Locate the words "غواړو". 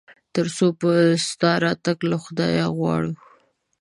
2.77-3.11